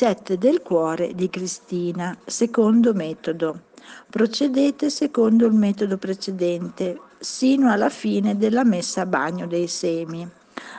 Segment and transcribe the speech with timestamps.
[0.00, 3.62] Ricette del cuore di Cristina, secondo metodo.
[4.08, 10.24] Procedete secondo il metodo precedente, sino alla fine della messa a bagno dei semi.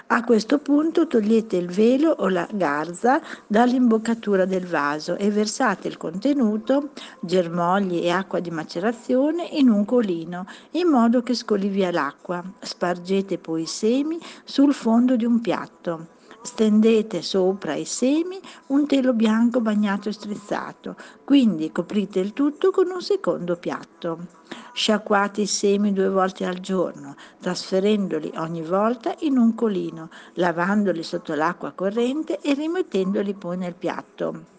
[0.07, 5.97] A questo punto togliete il velo o la garza dall'imboccatura del vaso e versate il
[5.97, 12.41] contenuto, germogli e acqua di macerazione, in un colino, in modo che scoli via l'acqua.
[12.57, 16.17] Spargete poi i semi sul fondo di un piatto.
[16.41, 20.95] Stendete sopra i semi un telo bianco bagnato e strizzato,
[21.25, 24.37] quindi coprite il tutto con un secondo piatto.
[24.73, 31.33] Sciacquate i semi due volte al giorno, trasferendoli ogni volta in un colino, lavandoli sotto
[31.33, 34.57] l'acqua corrente e rimettendoli poi nel piatto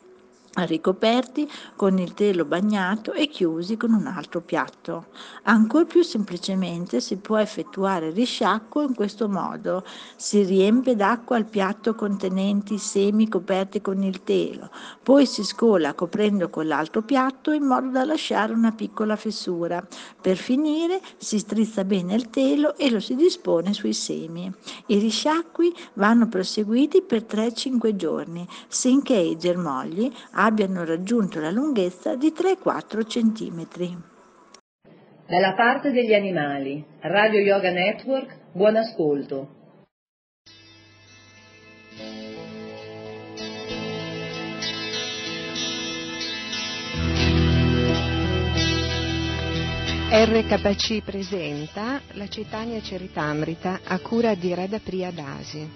[0.54, 5.06] ricoperti con il telo bagnato e chiusi con un altro piatto.
[5.44, 9.84] Ancora più semplicemente si può effettuare il risciacquo in questo modo.
[10.16, 14.70] Si riempie d'acqua il piatto contenente i semi coperti con il telo,
[15.02, 19.86] poi si scola coprendo con l'altro piatto in modo da lasciare una piccola fessura.
[20.20, 24.52] Per finire si strizza bene il telo e lo si dispone sui semi.
[24.86, 30.12] I risciacqui vanno proseguiti per 3-5 giorni, sinché i germogli
[30.44, 34.02] abbiano raggiunto la lunghezza di 3-4 cm.
[35.26, 39.58] Dalla parte degli animali, Radio Yoga Network, buon ascolto.
[50.12, 55.70] RKC presenta la Cetania Ceritamrita a cura di Reda Priya Dasi.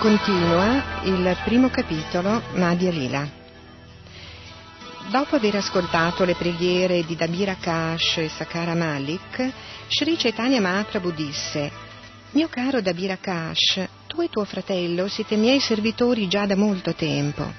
[0.00, 3.28] Continua il primo capitolo Madhya Lila.
[5.10, 9.52] Dopo aver ascoltato le preghiere di Dabira Kash e Sakara Malik,
[9.88, 11.70] Sri Chaitanya Mahaprabhu disse
[12.30, 17.52] Mio caro Dabira Kash, tu e tuo fratello siete miei servitori già da molto tempo.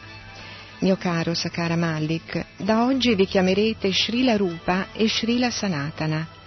[0.80, 6.40] Mio caro Sakara Malik, da oggi vi chiamerete Srila Rupa e Srila Sanatana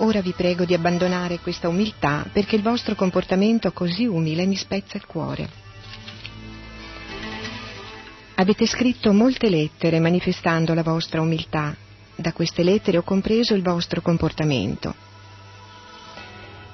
[0.00, 4.96] Ora vi prego di abbandonare questa umiltà perché il vostro comportamento così umile mi spezza
[4.96, 5.48] il cuore.
[8.36, 11.74] Avete scritto molte lettere manifestando la vostra umiltà.
[12.14, 14.94] Da queste lettere ho compreso il vostro comportamento.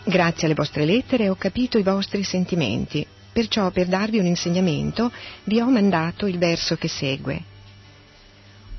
[0.04, 5.10] Grazie alle vostre lettere ho capito i vostri sentimenti, perciò per darvi un insegnamento
[5.44, 7.42] vi ho mandato il verso che segue.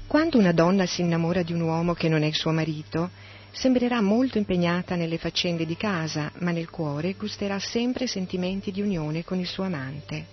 [0.06, 3.10] Quando una donna si innamora di un uomo che non è il suo marito,
[3.56, 9.24] sembrerà molto impegnata nelle faccende di casa, ma nel cuore gusterà sempre sentimenti di unione
[9.24, 10.26] con il suo amante.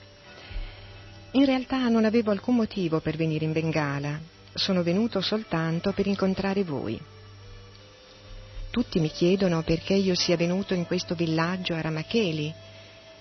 [1.33, 4.21] In realtà non avevo alcun motivo per venire in Bengala,
[4.55, 7.01] sono venuto soltanto per incontrare voi.
[8.71, 12.53] Tutti mi chiedono perché io sia venuto in questo villaggio a Ramacheli.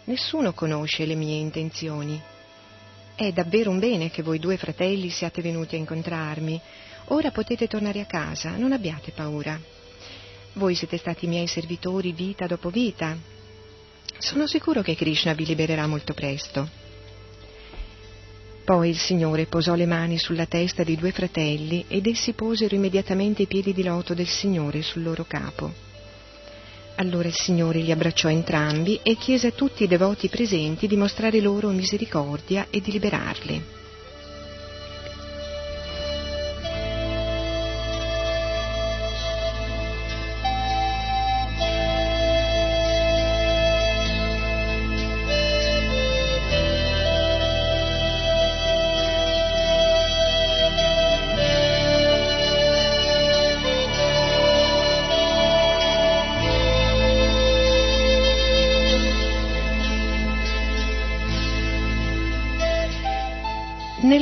[0.06, 2.20] Nessuno conosce le mie intenzioni.
[3.16, 6.60] È davvero un bene che voi due fratelli siate venuti a incontrarmi.
[7.08, 9.60] Ora potete tornare a casa, non abbiate paura.
[10.54, 13.18] Voi siete stati miei servitori vita dopo vita.
[14.18, 16.68] Sono sicuro che Krishna vi libererà molto presto.
[18.66, 23.44] Poi il Signore posò le mani sulla testa dei due fratelli ed essi posero immediatamente
[23.44, 25.72] i piedi di loto del Signore sul loro capo.
[26.96, 31.40] Allora il Signore li abbracciò entrambi e chiese a tutti i devoti presenti di mostrare
[31.40, 33.80] loro misericordia e di liberarli.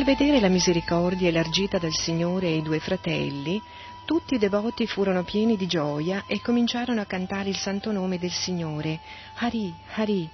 [0.09, 3.61] Vedere la misericordia elargita dal Signore ai due fratelli,
[4.05, 8.31] tutti i devoti furono pieni di gioia e cominciarono a cantare il santo nome del
[8.31, 8.99] Signore,
[9.35, 10.27] Hari, Hari.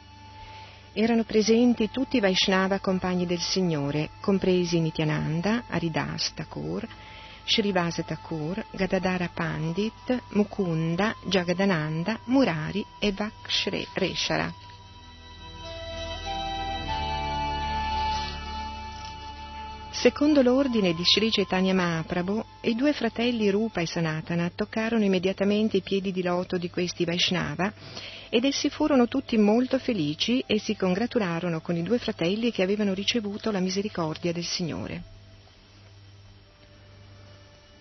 [0.94, 6.88] Erano presenti tutti i Vaishnava compagni del Signore, compresi Nityananda, Haridas Thakur,
[7.44, 14.54] Srivasa Thakur, Gadadara Pandit, Mukunda, Jagadananda, Murari e Vakshreshara.
[20.06, 25.82] Secondo l'ordine di Sri Chaitanya Mahaprabhu, i due fratelli Rupa e Sanatana toccarono immediatamente i
[25.82, 27.74] piedi di loto di questi Vaishnava
[28.30, 32.94] ed essi furono tutti molto felici e si congratularono con i due fratelli che avevano
[32.94, 35.02] ricevuto la misericordia del Signore.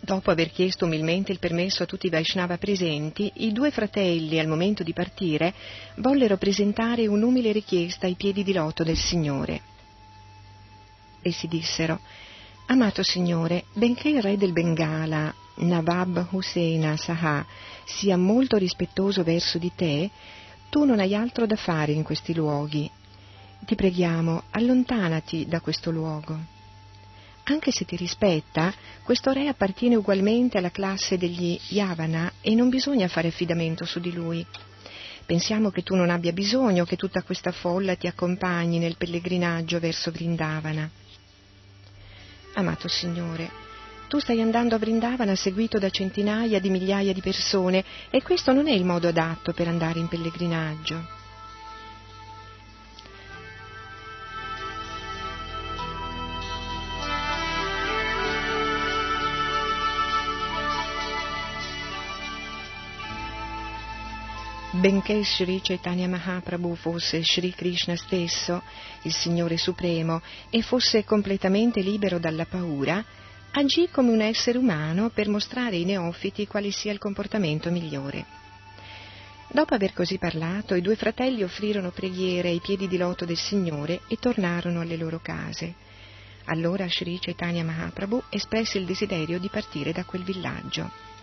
[0.00, 4.46] Dopo aver chiesto umilmente il permesso a tutti i Vaishnava presenti, i due fratelli, al
[4.46, 5.52] momento di partire,
[5.96, 9.72] vollero presentare un'umile richiesta ai piedi di loto del Signore
[11.28, 12.00] essi dissero,
[12.66, 17.44] Amato Signore, benché il re del Bengala, Nawab Hussein Saha,
[17.84, 20.10] sia molto rispettoso verso di te,
[20.70, 22.90] tu non hai altro da fare in questi luoghi.
[23.64, 26.52] Ti preghiamo, allontanati da questo luogo.
[27.44, 28.72] Anche se ti rispetta,
[29.02, 34.12] questo re appartiene ugualmente alla classe degli Yavana e non bisogna fare affidamento su di
[34.12, 34.44] lui.
[35.26, 40.10] Pensiamo che tu non abbia bisogno che tutta questa folla ti accompagni nel pellegrinaggio verso
[40.10, 40.90] Vrindavana.
[42.54, 43.50] Amato Signore,
[44.08, 48.68] tu stai andando a Vrindavana seguito da centinaia di migliaia di persone e questo non
[48.68, 51.23] è il modo adatto per andare in pellegrinaggio.
[64.84, 68.62] Benché Sri Chaitanya Mahaprabhu fosse Sri Krishna stesso,
[69.04, 70.20] il Signore Supremo,
[70.50, 73.02] e fosse completamente libero dalla paura,
[73.52, 78.26] agì come un essere umano per mostrare ai neofiti quale sia il comportamento migliore.
[79.48, 84.02] Dopo aver così parlato, i due fratelli offrirono preghiere ai piedi di loto del Signore
[84.06, 85.72] e tornarono alle loro case.
[86.44, 91.13] Allora Sri Chaitanya Mahaprabhu espresse il desiderio di partire da quel villaggio.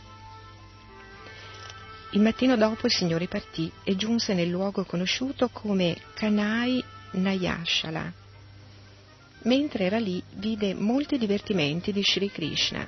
[2.13, 8.11] Il mattino dopo il Signore partì e giunse nel luogo conosciuto come Kanai Nayashala.
[9.43, 12.85] Mentre era lì vide molti divertimenti di Sri Krishna.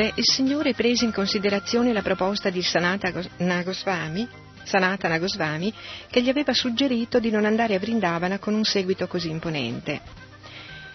[0.00, 4.26] Notte il Signore prese in considerazione la proposta di Sanatana Goswami,
[4.62, 5.70] Sanatana Goswami
[6.08, 10.00] che gli aveva suggerito di non andare a Vrindavana con un seguito così imponente.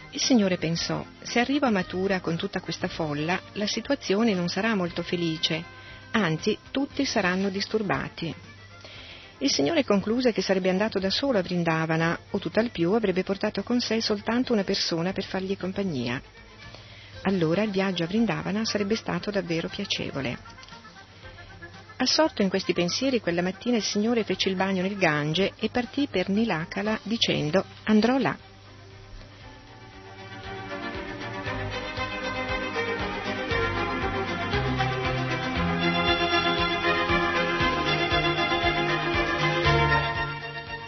[0.09, 4.73] Il Signore pensò, se arrivo a Matura con tutta questa folla, la situazione non sarà
[4.73, 5.63] molto felice,
[6.09, 8.33] anzi tutti saranno disturbati.
[9.37, 13.61] Il Signore concluse che sarebbe andato da solo a Vrindavana o tutt'al più avrebbe portato
[13.61, 16.19] con sé soltanto una persona per fargli compagnia
[17.25, 20.37] allora il viaggio a Vrindavana sarebbe stato davvero piacevole.
[21.97, 26.07] Assorto in questi pensieri, quella mattina il Signore fece il bagno nel Gange e partì
[26.09, 28.37] per Nilakala dicendo andrò là.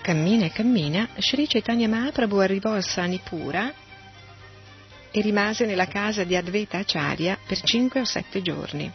[0.02, 3.74] Cammina e cammina, Sri Chaitanya Mahaprabhu arrivò a Sanipura
[5.18, 8.92] e rimase nella casa di Advaita Acharya per cinque o sette giorni.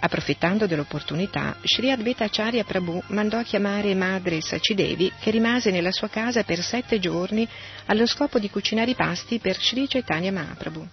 [0.00, 6.08] Approfittando dell'opportunità, Sri Advaita Acharya Prabhu mandò a chiamare madre Sacidevi, che rimase nella sua
[6.08, 7.48] casa per sette giorni
[7.86, 10.88] allo scopo di cucinare i pasti per Sri Chaitanya Mahaprabhu.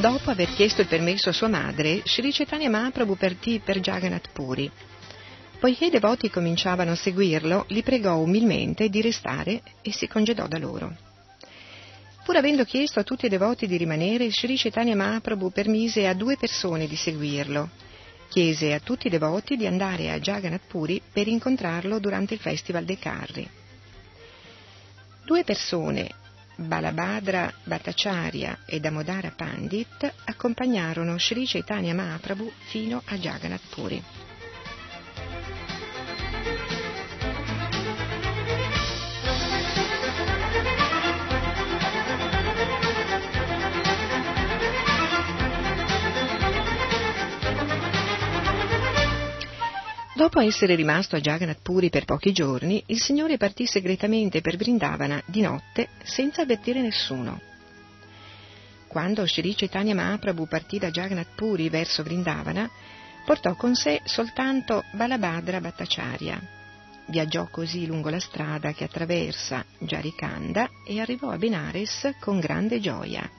[0.00, 4.70] Dopo aver chiesto il permesso a sua madre, Sri Chaitanya Mahaprabhu partì per Jagannath Puri.
[5.58, 10.56] Poiché i devoti cominciavano a seguirlo, li pregò umilmente di restare e si congedò da
[10.58, 10.96] loro.
[12.24, 16.36] Pur avendo chiesto a tutti i devoti di rimanere, Sri Chaitanya Mahaprabhu permise a due
[16.36, 17.68] persone di seguirlo.
[18.28, 22.84] Chiese a tutti i devoti di andare a Jagannath Puri per incontrarlo durante il Festival
[22.84, 23.50] dei Carri.
[25.24, 26.08] Due persone,
[26.60, 34.27] Balabhadra Bhattacharya e Damodara Pandit accompagnarono Sri Chaitanya Mahaprabhu fino a Jagannath Puri.
[50.18, 55.22] Dopo essere rimasto a Jagannath Puri per pochi giorni, il Signore partì segretamente per Vrindavana
[55.24, 57.40] di notte senza avvertire nessuno.
[58.88, 62.68] Quando Sri Chaitanya Mahaprabhu partì da Jagannath Puri verso Vrindavana,
[63.24, 66.42] portò con sé soltanto Balabhadra Bhattacharya.
[67.06, 73.37] Viaggiò così lungo la strada che attraversa Jarikanda e arrivò a Benares con grande gioia.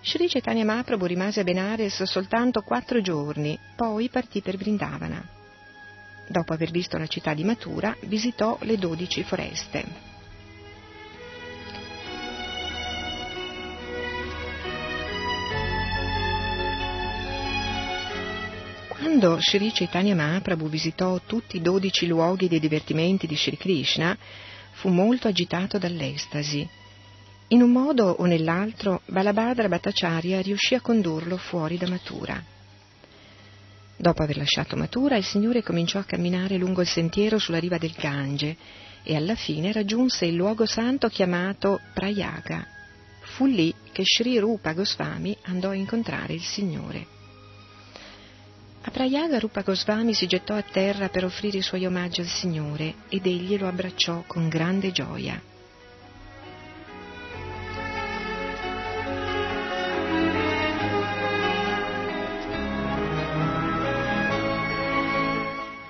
[0.00, 5.26] Sri Chaitanya Mahaprabhu rimase a Benares soltanto quattro giorni, poi partì per Vrindavana.
[6.28, 10.06] Dopo aver visto la città di Mathura, visitò le dodici foreste.
[18.88, 24.16] Quando Sri Chaitanya Mahaprabhu visitò tutti i dodici luoghi dei divertimenti di Sri Krishna,
[24.72, 26.68] fu molto agitato dall'estasi
[27.48, 32.42] in un modo o nell'altro Balabhadra Bhattacharya riuscì a condurlo fuori da Mathura.
[33.96, 37.94] Dopo aver lasciato Mathura, il Signore cominciò a camminare lungo il sentiero sulla riva del
[37.98, 38.56] Gange
[39.02, 42.66] e alla fine raggiunse il luogo santo chiamato Prayaga.
[43.20, 47.06] Fu lì che Sri Rupa Goswami andò a incontrare il Signore.
[48.82, 52.94] A Prayaga Rupa Goswami si gettò a terra per offrire i suoi omaggi al Signore
[53.08, 55.40] ed egli lo abbracciò con grande gioia.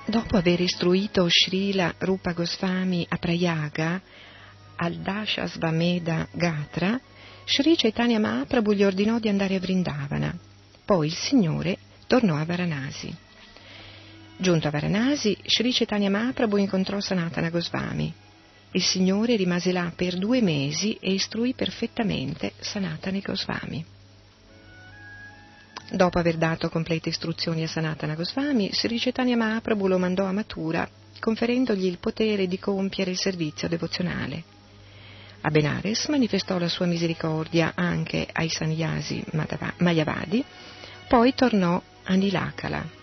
[0.08, 4.00] Dopo aver istruito Srila Rupa Goswami a Prayaga,
[4.76, 6.98] al Dashasvameda Gatra,
[7.44, 10.34] Sri Chaitanya Mahaprabhu gli ordinò di andare a Vrindavana.
[10.82, 13.14] Poi il Signore tornò a Varanasi.
[14.38, 18.10] Giunto a Varanasi, Sri Chaitanya Mahaprabhu incontrò Sanatana Goswami.
[18.72, 23.84] Il Signore rimase là per due mesi e istruì perfettamente Sanatana Goswami.
[25.90, 30.86] Dopo aver dato complete istruzioni a Sanatana Goswami, Sri Chaitanya Mahaprabhu lo mandò a Mathura,
[31.18, 34.44] conferendogli il potere di compiere il servizio devozionale.
[35.40, 39.24] A Benares manifestò la sua misericordia anche ai sannyasi
[39.78, 40.44] Mayavadi,
[41.08, 42.97] poi tornò a Nilakala.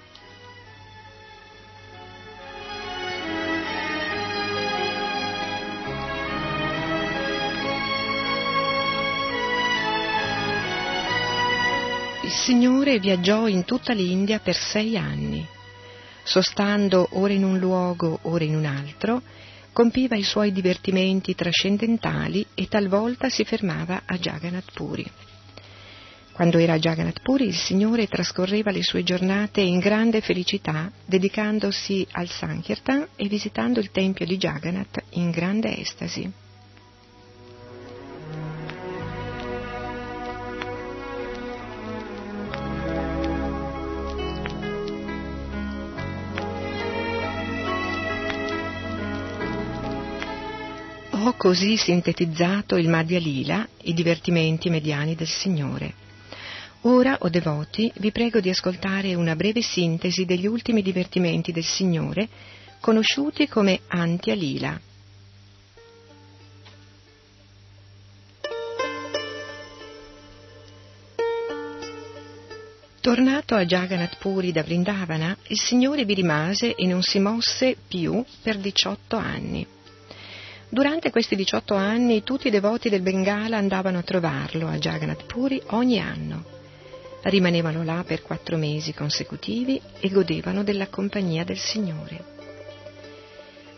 [12.26, 15.46] Il Signore viaggiò in tutta l'India per sei anni.
[16.24, 19.22] Sostando ora in un luogo, ora in un altro,
[19.72, 25.06] compiva i suoi divertimenti trascendentali e talvolta si fermava a Jagannath Puri.
[26.32, 32.08] Quando era a Jagannath Puri il Signore trascorreva le sue giornate in grande felicità, dedicandosi
[32.14, 36.44] al Sankirtan e visitando il tempio di Jagannath in grande estasi.
[51.46, 55.94] Così sintetizzato il Madhya Lila, i divertimenti mediani del Signore.
[56.82, 62.28] Ora, o devoti, vi prego di ascoltare una breve sintesi degli ultimi divertimenti del Signore,
[62.80, 64.82] conosciuti come Antya Lila.
[73.02, 78.26] Tornato a Jagannath Puri da Vrindavana, il Signore vi rimase e non si mosse più
[78.42, 79.75] per 18 anni.
[80.70, 85.62] Durante questi 18 anni tutti i devoti del Bengala andavano a trovarlo a Jagannath Puri
[85.68, 86.44] ogni anno.
[87.22, 92.34] Rimanevano là per quattro mesi consecutivi e godevano della compagnia del Signore.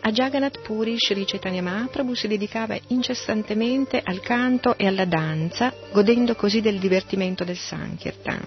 [0.00, 6.34] A Jagannath Puri Sri Chaitanya Mahaprabhu si dedicava incessantemente al canto e alla danza, godendo
[6.34, 8.46] così del divertimento del Sankirtan.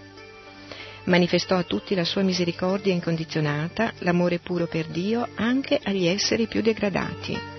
[1.05, 6.61] Manifestò a tutti la sua misericordia incondizionata, l'amore puro per Dio anche agli esseri più
[6.61, 7.50] degradati.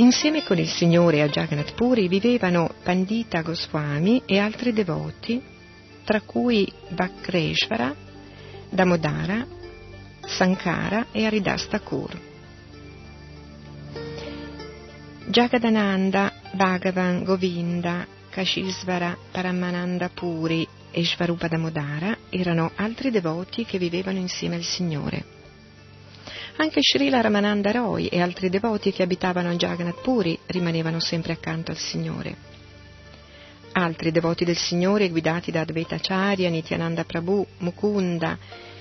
[0.00, 5.42] Insieme con il Signore a Jagannath Puri vivevano Pandita Goswami e altri devoti,
[6.04, 7.92] tra cui Bakreshvara,
[8.70, 9.44] Damodara,
[10.24, 12.16] Sankara e Haridas Thakur.
[15.26, 24.54] Jagadananda, Bhagavan, Govinda, Kashishvara, Paramananda Puri e Shvarupa Damodara erano altri devoti che vivevano insieme
[24.54, 25.37] al Signore.
[26.60, 31.70] Anche Srila Ramananda Roy e altri devoti che abitavano a Jagannath Puri rimanevano sempre accanto
[31.70, 32.34] al Signore.
[33.70, 38.36] Altri devoti del Signore, guidati da Advaita Acharya, Nityananda Prabhu, Mukunda,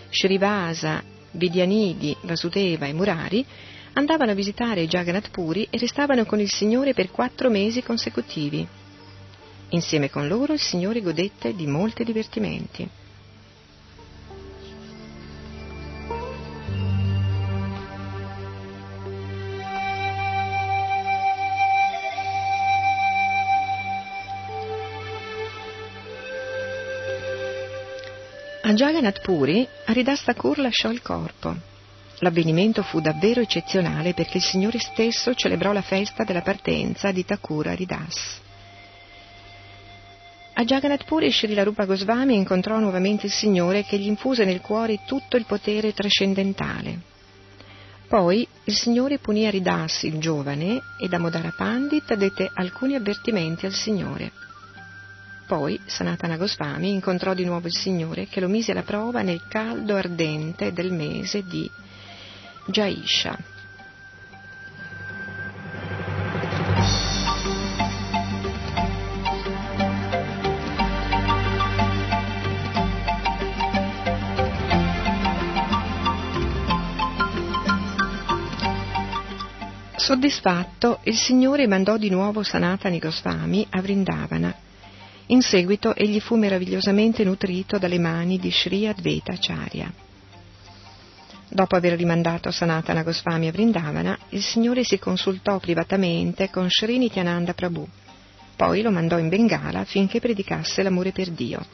[0.09, 3.45] Srivasa, Vidyanidi, Vasudeva e Murari,
[3.93, 8.67] andavano a visitare Jagannath Puri e restavano con il Signore per quattro mesi consecutivi.
[9.69, 12.89] Insieme con loro il Signore godette di molti divertimenti.
[28.67, 31.55] A Jagannath Puri Haridas Thakur lasciò il corpo.
[32.19, 37.67] L'avvenimento fu davvero eccezionale perché il Signore stesso celebrò la festa della partenza di Thakur
[37.67, 38.41] Haridas.
[40.55, 44.99] A Jagannath Puri Srila Rupa Goswami incontrò nuovamente il Signore che gli infuse nel cuore
[45.05, 46.99] tutto il potere trascendentale.
[48.05, 54.46] Poi il Signore punì Haridas, il giovane, e Damodara Pandit dette alcuni avvertimenti al Signore.
[55.47, 59.95] Poi Sanatana Goswami incontrò di nuovo il Signore che lo mise alla prova nel caldo
[59.95, 61.71] ardente del mese di
[62.65, 63.37] Jaisha.
[79.95, 84.65] Soddisfatto, il Signore mandò di nuovo Sanatani Goswami a Vrindavana
[85.27, 89.91] in seguito egli fu meravigliosamente nutrito dalle mani di Sri Advaita Acharya.
[91.49, 97.53] Dopo aver rimandato Sanatana Goswami a Vrindavana, il Signore si consultò privatamente con Sri Nityananda
[97.53, 97.87] Prabhu.
[98.55, 101.65] Poi lo mandò in Bengala affinché predicasse l'amore per Dio.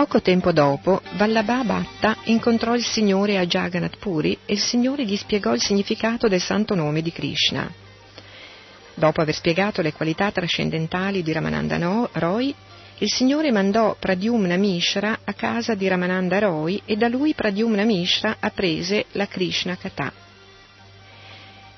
[0.00, 5.14] Poco tempo dopo, Vallabha Bhatta incontrò il Signore a Jagannath Puri e il Signore gli
[5.14, 7.70] spiegò il significato del santo nome di Krishna.
[8.94, 12.54] Dopo aver spiegato le qualità trascendentali di Ramananda Roy,
[12.96, 18.38] il Signore mandò Pradyumna Mishra a casa di Ramananda Roy e da lui Pradyumna Mishra
[18.40, 20.10] apprese la Krishna Katha.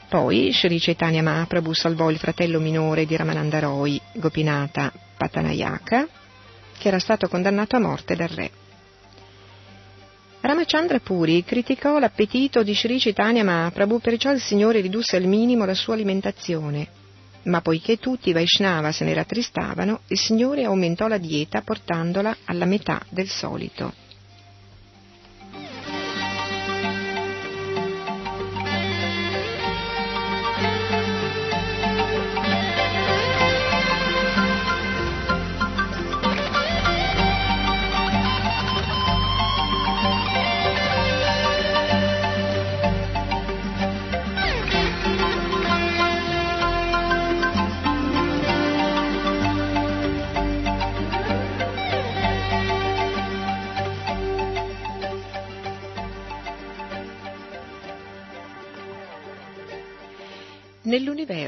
[0.08, 6.20] Poi Sri Chaitanya Mahaprabhu salvò il fratello minore di Ramananda Roy, Gopinata Patanayaka,
[6.78, 8.50] che era stato condannato a morte dal re.
[10.40, 15.74] Ramachandra Puri criticò l'appetito di Sri Chaitanya Mahaprabhu, perciò il Signore ridusse al minimo la
[15.74, 16.88] sua alimentazione.
[17.44, 22.64] Ma poiché tutti i Vaishnava se ne rattristavano, il Signore aumentò la dieta portandola alla
[22.64, 24.01] metà del solito.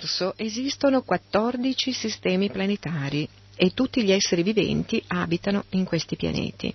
[0.04, 6.74] Nell'universo esistono 14 sistemi planetari e tutti gli esseri viventi abitano in questi pianeti.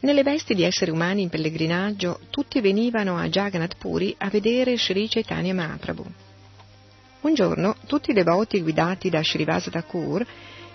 [0.00, 5.06] Nelle vesti di esseri umani in pellegrinaggio, tutti venivano a Jagannath Puri a vedere Sri
[5.06, 6.04] Chaitanya Mahaprabhu.
[7.20, 10.26] Un giorno tutti i devoti guidati da Srivasa Thakur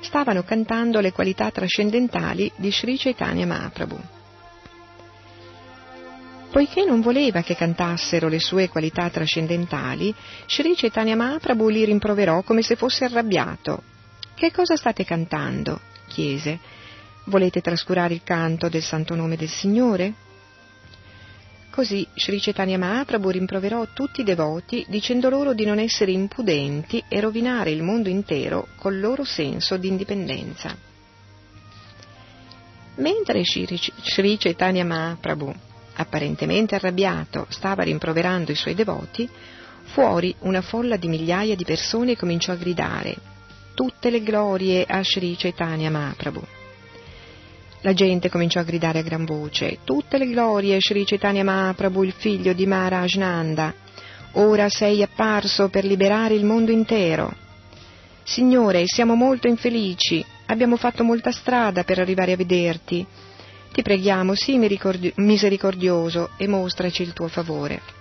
[0.01, 3.99] stavano cantando le qualità trascendentali di Sri Chaitanya Mahaprabhu.
[6.51, 10.13] Poiché non voleva che cantassero le sue qualità trascendentali,
[10.47, 13.83] Sri Chaitanya Mahaprabhu li rimproverò come se fosse arrabbiato.
[14.33, 15.79] Che cosa state cantando?
[16.07, 16.59] chiese.
[17.25, 20.13] Volete trascurare il canto del santo nome del Signore?
[21.69, 27.19] Così Sri Chaitanya Mahaprabhu rimproverò tutti i devoti dicendo loro di non essere impudenti e
[27.19, 30.75] rovinare il mondo intero col loro senso di indipendenza.
[32.95, 35.67] Mentre Sri Chaitanya Mahaprabhu
[35.99, 39.29] apparentemente arrabbiato, stava rimproverando i suoi devoti,
[39.83, 43.15] fuori una folla di migliaia di persone cominciò a gridare
[43.73, 46.45] tutte le glorie a Sri Chaitanya Mahaprabhu.
[47.79, 52.03] La gente cominciò a gridare a gran voce tutte le glorie a Sri Chaitanya Mahaprabhu,
[52.03, 53.73] il figlio di Maharaj Nanda.
[54.33, 57.33] Ora sei apparso per liberare il mondo intero.
[58.23, 63.07] Signore, siamo molto infelici, abbiamo fatto molta strada per arrivare a vederti
[63.71, 64.57] ti preghiamo, sii
[65.15, 67.97] misericordioso e mostraci il tuo favore.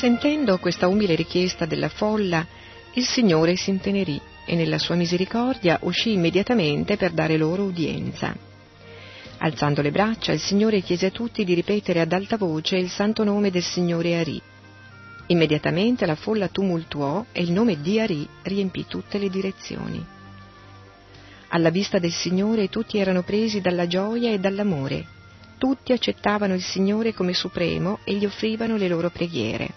[0.00, 2.46] Sentendo questa umile richiesta della folla,
[2.94, 8.49] il Signore si intenerì e nella sua misericordia uscì immediatamente per dare loro udienza.
[9.42, 13.24] Alzando le braccia, il Signore chiese a tutti di ripetere ad alta voce il santo
[13.24, 14.40] nome del Signore Ari.
[15.28, 20.04] Immediatamente la folla tumultuò e il nome di Ari riempì tutte le direzioni.
[21.48, 25.06] Alla vista del Signore tutti erano presi dalla gioia e dall'amore.
[25.56, 29.70] Tutti accettavano il Signore come supremo e gli offrivano le loro preghiere.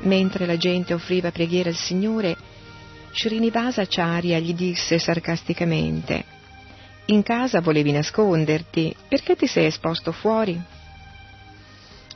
[0.00, 2.34] Mentre la gente offriva preghiera al Signore,
[3.14, 6.24] Srinivasa Acharya gli disse sarcasticamente
[7.06, 10.60] In casa volevi nasconderti, perché ti sei esposto fuori?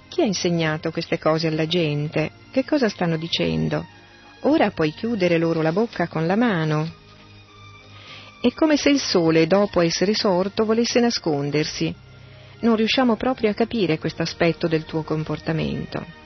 [0.08, 2.30] Chi ha insegnato queste cose alla gente?
[2.50, 3.86] Che cosa stanno dicendo?
[4.40, 6.90] Ora puoi chiudere loro la bocca con la mano.
[8.40, 11.94] È come se il sole, dopo essere sorto, volesse nascondersi.
[12.60, 16.24] Non riusciamo proprio a capire questo aspetto del tuo comportamento.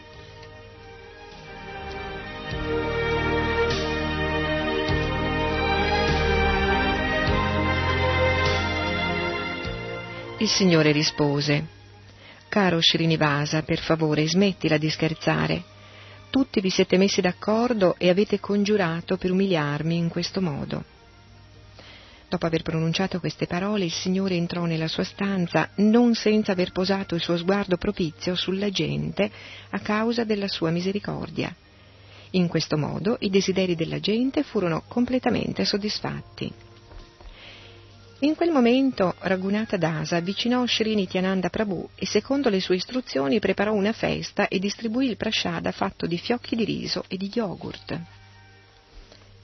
[10.40, 11.66] Il Signore rispose,
[12.48, 15.62] Caro Srinivasa, per favore smettila di scherzare.
[16.30, 20.82] Tutti vi siete messi d'accordo e avete congiurato per umiliarmi in questo modo.
[22.26, 27.14] Dopo aver pronunciato queste parole, il Signore entrò nella sua stanza, non senza aver posato
[27.14, 29.30] il suo sguardo propizio sulla gente
[29.68, 31.54] a causa della sua misericordia.
[32.30, 36.69] In questo modo i desideri della gente furono completamente soddisfatti.
[38.22, 43.72] In quel momento Raghunatha Dasa avvicinò Sri Nityananda Prabhu e secondo le sue istruzioni preparò
[43.72, 47.98] una festa e distribuì il prashada fatto di fiocchi di riso e di yogurt.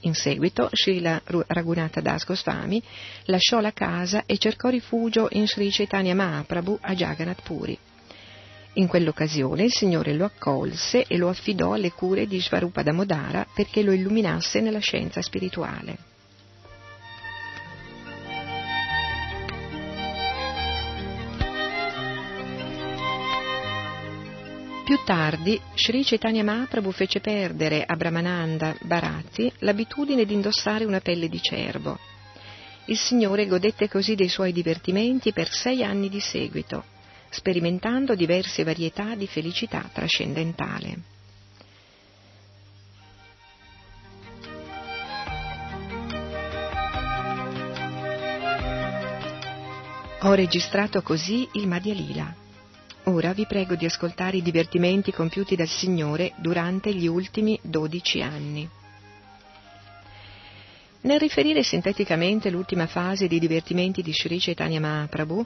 [0.01, 2.79] In seguito Srila Raghunatha Das Goswami
[3.25, 7.75] lasciò la casa e cercò rifugio in Sri Chaitanya Mahaprabhu a Jagannath Puri.
[8.73, 13.81] In quell'occasione il Signore lo accolse e lo affidò alle cure di Svarupa Damodara perché
[13.81, 16.16] lo illuminasse nella scienza spirituale.
[25.07, 31.41] Tardi, Sri Chaitanya Mahaprabhu fece perdere a Brahmananda Bharati l'abitudine di indossare una pelle di
[31.41, 31.97] cervo.
[32.87, 36.83] Il Signore godette così dei suoi divertimenti per sei anni di seguito,
[37.29, 40.97] sperimentando diverse varietà di felicità trascendentale.
[50.23, 52.45] Ho registrato così il Madhya Lila.
[53.07, 58.67] Ora vi prego di ascoltare i divertimenti compiuti dal Signore durante gli ultimi dodici anni.
[61.01, 65.45] Nel riferire sinteticamente l'ultima fase dei divertimenti di Sri Chaitanya Mahaprabhu,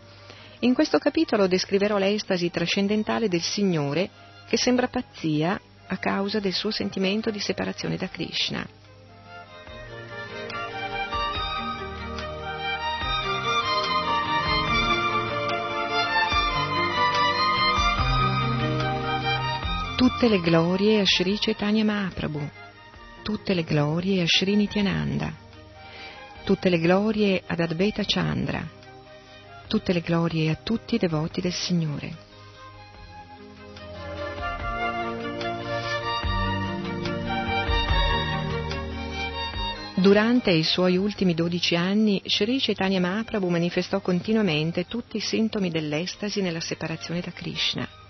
[0.62, 4.10] in questo capitolo descriverò l'estasi trascendentale del Signore
[4.48, 8.68] che sembra pazzia a causa del suo sentimento di separazione da Krishna.
[20.02, 22.50] Tutte le glorie a Sri Chaitanya Mahaprabhu,
[23.22, 25.32] tutte le glorie a Sri Nityananda,
[26.44, 28.68] tutte le glorie ad Advaita Chandra,
[29.68, 32.16] tutte le glorie a tutti i devoti del Signore.
[39.94, 46.42] Durante i suoi ultimi dodici anni, Sri Chaitanya Mahaprabhu manifestò continuamente tutti i sintomi dell'estasi
[46.42, 48.01] nella separazione da Krishna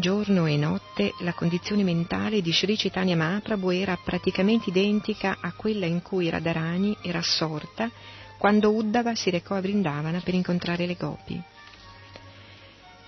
[0.00, 5.84] Giorno e notte la condizione mentale di Sri Chaitanya Mahaprabhu era praticamente identica a quella
[5.84, 7.90] in cui Radharani era assorta
[8.38, 11.40] quando Uddhava si recò a Vrindavana per incontrare le gopi.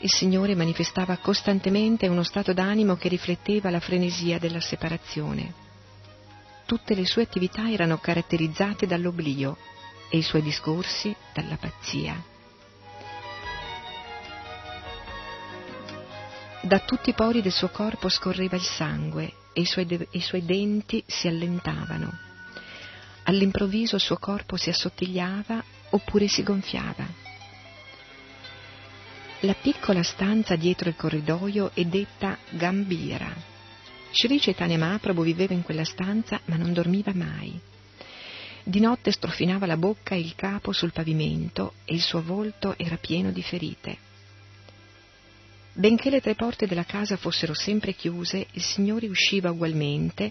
[0.01, 5.55] Il Signore manifestava costantemente uno stato d'animo che rifletteva la frenesia della separazione.
[6.67, 9.57] Tutte le sue attività erano caratterizzate dall'oblio
[10.11, 12.32] e i suoi discorsi dalla pazzia.
[16.73, 20.23] Da tutti i pori del suo corpo scorreva il sangue e i suoi, de- i
[20.23, 22.11] suoi denti si allentavano.
[23.25, 27.07] All'improvviso il suo corpo si assottigliava oppure si gonfiava.
[29.41, 33.31] La piccola stanza dietro il corridoio è detta Gambira.
[34.11, 37.61] Sri Chaitanya Mahaprabhu viveva in quella stanza ma non dormiva mai.
[38.65, 42.97] Di notte strofinava la bocca e il capo sul pavimento e il suo volto era
[42.97, 44.11] pieno di ferite.
[45.75, 50.31] Benché le tre porte della casa fossero sempre chiuse, il Signore usciva ugualmente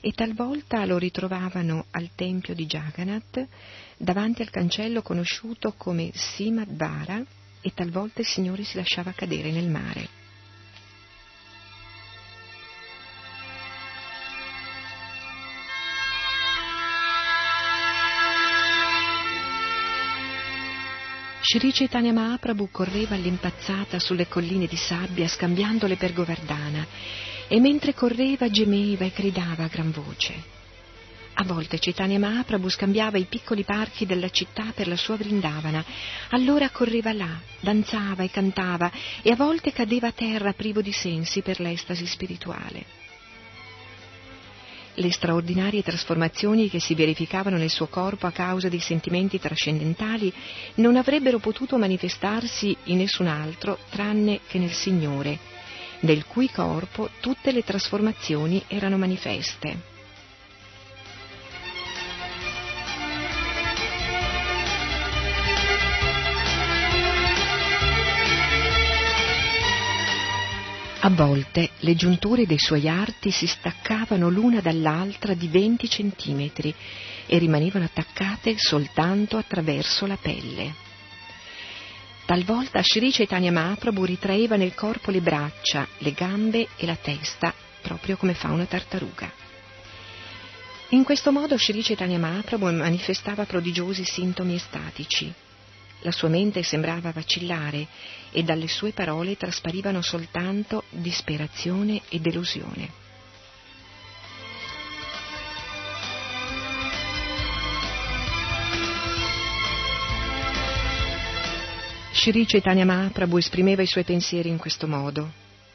[0.00, 3.48] e talvolta lo ritrovavano al tempio di Jagannath,
[3.96, 7.20] davanti al cancello conosciuto come Simadvara,
[7.60, 10.25] e talvolta il Signore si lasciava cadere nel mare.
[21.48, 26.84] Shri Chaitanya Mahaprabhu correva all'impazzata sulle colline di sabbia scambiandole per Govardhana
[27.46, 30.34] e mentre correva gemeva e gridava a gran voce.
[31.34, 35.84] A volte Chaitanya Mahaprabhu scambiava i piccoli parchi della città per la sua Vrindavana.
[36.30, 38.90] Allora correva là, danzava e cantava
[39.22, 43.05] e a volte cadeva a terra privo di sensi per l'estasi spirituale.
[44.98, 50.32] Le straordinarie trasformazioni che si verificavano nel suo corpo a causa dei sentimenti trascendentali
[50.76, 55.38] non avrebbero potuto manifestarsi in nessun altro tranne che nel Signore,
[56.00, 59.94] nel cui corpo tutte le trasformazioni erano manifeste.
[71.06, 76.74] A volte le giunture dei suoi arti si staccavano l'una dall'altra di 20 centimetri
[77.26, 80.74] e rimanevano attaccate soltanto attraverso la pelle.
[82.24, 88.16] Talvolta Sri Chaitanya Mahaprabhu ritraeva nel corpo le braccia, le gambe e la testa, proprio
[88.16, 89.30] come fa una tartaruga.
[90.88, 95.32] In questo modo Sri Chaitanya Mahaprabhu manifestava prodigiosi sintomi estatici.
[96.06, 97.84] La sua mente sembrava vacillare
[98.30, 102.90] e dalle sue parole trasparivano soltanto disperazione e delusione.
[112.12, 115.32] Shri Chaitanya Mahaprabhu esprimeva i suoi pensieri in questo modo.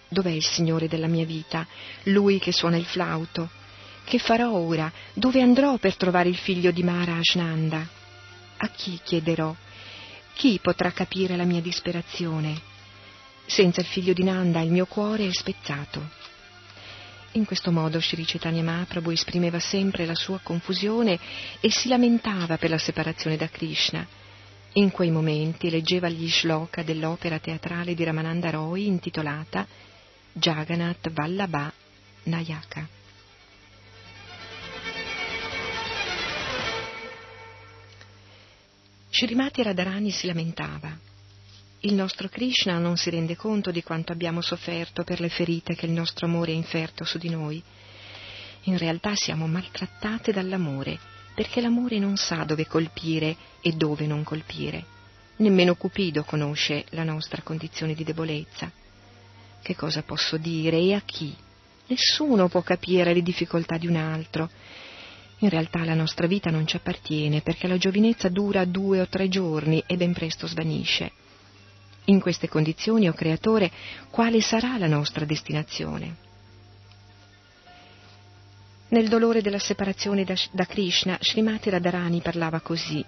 [0.07, 1.67] Dov'è il Signore della mia vita?
[2.03, 3.49] Lui che suona il flauto?
[4.05, 4.89] Che farò ora?
[5.13, 7.85] Dove andrò per trovare il figlio di Mara Ashnanda?
[8.55, 9.53] A chi chiederò?
[10.33, 12.59] Chi potrà capire la mia disperazione?
[13.45, 16.19] Senza il figlio di Nanda il mio cuore è spezzato.
[17.33, 21.17] In questo modo Sri Chaitanya Mahaprabhu esprimeva sempre la sua confusione
[21.59, 24.05] e si lamentava per la separazione da Krishna.
[24.73, 29.65] In quei momenti leggeva gli shloka dell'opera teatrale di Ramananda Roy intitolata
[30.33, 31.71] Jagannath Vallabha
[32.23, 32.87] Nayaka.
[39.13, 40.97] Srimati Radharani si lamentava.
[41.81, 45.85] Il nostro Krishna non si rende conto di quanto abbiamo sofferto per le ferite che
[45.85, 47.61] il nostro amore ha inferto su di noi.
[48.63, 50.97] In realtà siamo maltrattate dall'amore,
[51.35, 54.85] perché l'amore non sa dove colpire e dove non colpire.
[55.37, 58.71] Nemmeno Cupido conosce la nostra condizione di debolezza.
[59.61, 61.35] Che cosa posso dire e a chi?
[61.87, 64.49] Nessuno può capire le difficoltà di un altro
[65.41, 69.27] in realtà la nostra vita non ci appartiene perché la giovinezza dura due o tre
[69.27, 71.11] giorni e ben presto svanisce.
[72.05, 73.71] In queste condizioni, o oh Creatore,
[74.09, 76.15] quale sarà la nostra destinazione?
[78.89, 83.03] Nel dolore della separazione da, da Krishna, Srimati Radharani parlava così.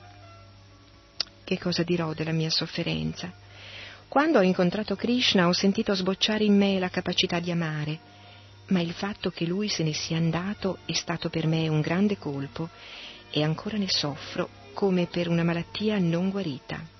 [1.44, 3.32] Che cosa dirò della mia sofferenza?
[4.08, 8.12] Quando ho incontrato Krishna ho sentito sbocciare in me la capacità di amare
[8.68, 12.18] ma il fatto che lui se ne sia andato è stato per me un grande
[12.18, 12.70] colpo
[13.30, 16.93] e ancora ne soffro come per una malattia non guarita.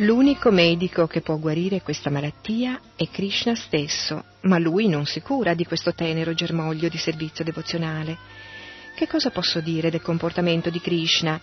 [0.00, 5.52] L'unico medico che può guarire questa malattia è Krishna stesso, ma lui non si cura
[5.52, 8.16] di questo tenero germoglio di servizio devozionale.
[8.96, 11.38] Che cosa posso dire del comportamento di Krishna?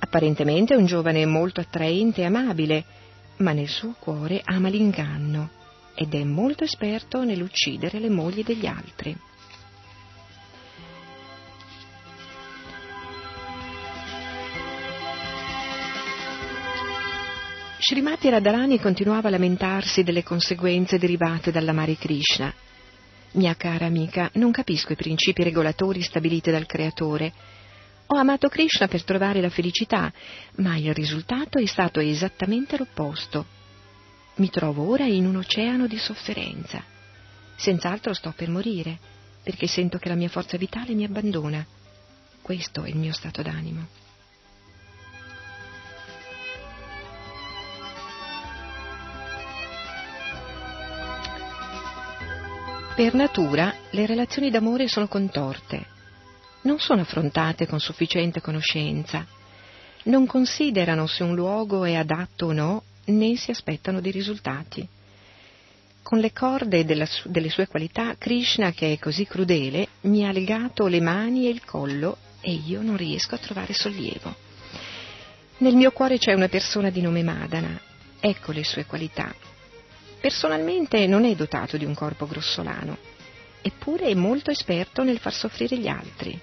[0.00, 2.84] Apparentemente è un giovane molto attraente e amabile,
[3.36, 5.50] ma nel suo cuore ama l'inganno
[5.94, 9.16] ed è molto esperto nell'uccidere le mogli degli altri.
[17.86, 22.50] Srimati Radharani continuava a lamentarsi delle conseguenze derivate dall'amare Krishna.
[23.32, 27.30] Mia cara amica, non capisco i principi regolatori stabiliti dal Creatore.
[28.06, 30.10] Ho amato Krishna per trovare la felicità,
[30.56, 33.44] ma il risultato è stato esattamente l'opposto.
[34.36, 36.82] Mi trovo ora in un oceano di sofferenza.
[37.54, 38.98] Senz'altro sto per morire,
[39.42, 41.62] perché sento che la mia forza vitale mi abbandona.
[42.40, 43.86] Questo è il mio stato d'animo.
[52.94, 55.84] Per natura le relazioni d'amore sono contorte,
[56.62, 59.26] non sono affrontate con sufficiente conoscenza,
[60.04, 64.86] non considerano se un luogo è adatto o no, né si aspettano dei risultati.
[66.02, 70.86] Con le corde della, delle sue qualità, Krishna, che è così crudele, mi ha legato
[70.86, 74.32] le mani e il collo e io non riesco a trovare sollievo.
[75.58, 77.76] Nel mio cuore c'è una persona di nome Madana
[78.20, 79.34] Ecco le sue qualità.
[80.24, 82.96] Personalmente non è dotato di un corpo grossolano,
[83.60, 86.40] eppure è molto esperto nel far soffrire gli altri.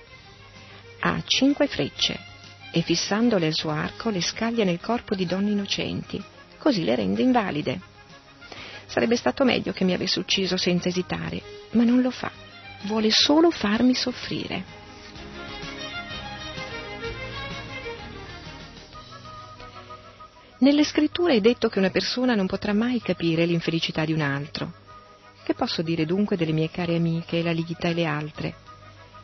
[0.99, 2.15] Ha cinque frecce
[2.71, 6.23] e fissandole al suo arco le scaglia nel corpo di donne innocenti,
[6.59, 7.81] così le rende invalide.
[8.85, 11.41] Sarebbe stato meglio che mi avesse ucciso senza esitare,
[11.71, 12.29] ma non lo fa.
[12.83, 14.63] Vuole solo farmi soffrire.
[20.61, 24.71] Nelle scritture è detto che una persona non potrà mai capire l'infelicità di un altro.
[25.43, 28.53] Che posso dire dunque delle mie care amiche, la Lita e le altre?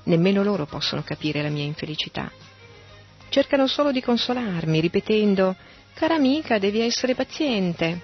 [0.06, 2.32] Nemmeno loro possono capire la mia infelicità.
[3.30, 5.56] Cercano solo di consolarmi, ripetendo
[5.94, 8.02] Cara amica, devi essere paziente.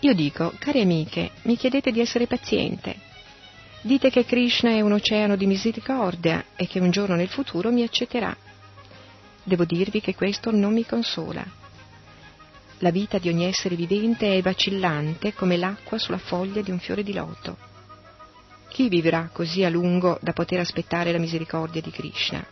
[0.00, 2.96] Io dico, cari amiche, mi chiedete di essere paziente.
[3.82, 7.84] Dite che Krishna è un oceano di misericordia e che un giorno nel futuro mi
[7.84, 8.36] accetterà.
[9.50, 11.44] Devo dirvi che questo non mi consola.
[12.78, 17.02] La vita di ogni essere vivente è vacillante come l'acqua sulla foglia di un fiore
[17.02, 17.56] di loto.
[18.68, 22.46] Chi vivrà così a lungo da poter aspettare la misericordia di Krishna?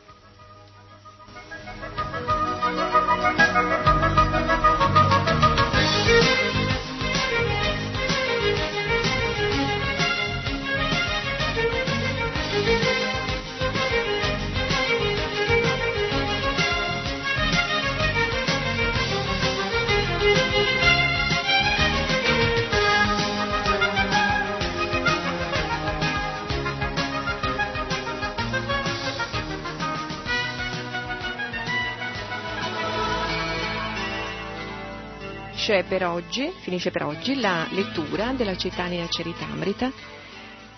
[35.68, 39.92] Finisce per oggi, finisce per oggi la lettura della Chaitanya Charitamrita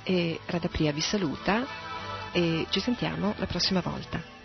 [0.02, 1.64] e Radhapriya vi saluta
[2.32, 4.39] e ci sentiamo la prossima volta.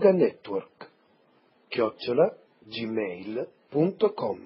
[0.00, 0.90] Yoga Network
[1.68, 2.34] chiocciola
[2.64, 4.38] gmail.com